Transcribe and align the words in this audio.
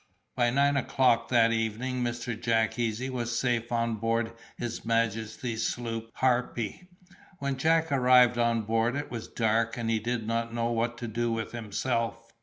By 0.35 0.49
nine 0.49 0.77
o'clock 0.77 1.29
that 1.29 1.51
evening 1.51 2.03
Mr. 2.03 2.35
Jack 2.35 2.79
Easy 2.79 3.07
was 3.07 3.37
safe 3.37 3.71
on 3.71 3.97
board 3.97 4.33
his 4.57 4.83
majesty's 4.83 5.63
sloop 5.67 6.09
Harpy. 6.15 6.87
When 7.37 7.55
Jack 7.55 7.91
arrived 7.91 8.39
on 8.39 8.63
board 8.63 8.95
it 8.95 9.11
was 9.11 9.27
dark, 9.27 9.77
and 9.77 9.91
he 9.91 9.99
did 9.99 10.25
not 10.25 10.55
know 10.55 10.71
what 10.71 10.97
to 10.97 11.07
do 11.07 11.31
with 11.31 11.51
himself. 11.51 12.31